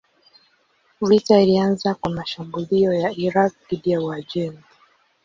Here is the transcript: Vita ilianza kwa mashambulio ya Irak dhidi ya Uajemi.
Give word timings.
Vita 1.01 1.41
ilianza 1.41 1.95
kwa 1.95 2.09
mashambulio 2.11 2.93
ya 2.93 3.11
Irak 3.17 3.53
dhidi 3.69 3.91
ya 3.91 4.01
Uajemi. 4.01 4.63